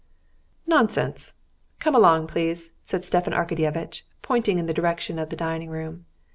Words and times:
"Nonsense! 0.65 1.35
Come 1.77 1.93
along, 1.93 2.25
please," 2.25 2.73
said 2.83 3.05
Stepan 3.05 3.33
Arkadyevitch, 3.33 4.01
pointing 4.23 4.57
in 4.57 4.65
the 4.65 4.73
direction 4.73 5.19
of 5.19 5.29
the 5.29 5.35
dining 5.35 5.69
room. 5.69 6.07